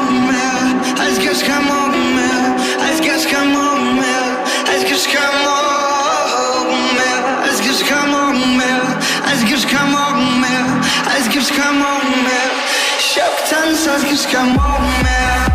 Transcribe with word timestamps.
que 14.27 14.35
a 14.35 14.43
moment 14.43 15.03
né? 15.03 15.50